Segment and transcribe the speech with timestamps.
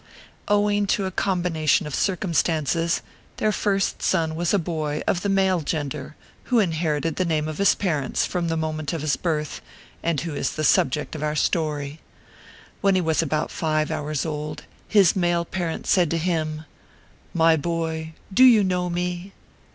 [0.47, 3.03] Owing to a combination of circumstances,
[3.37, 7.59] their first son was a boy of the male gender, who inherited the name of
[7.59, 9.61] his parents from the moment of his birth,
[10.01, 11.99] and who is the subject of our story.
[12.81, 16.65] When he was about five hours old, his male parent said to him:"
[17.45, 19.33] My boy, do you know me